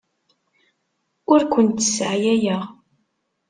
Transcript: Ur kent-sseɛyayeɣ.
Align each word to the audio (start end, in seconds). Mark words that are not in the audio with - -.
Ur 1.31 1.41
kent-sseɛyayeɣ. 1.51 2.61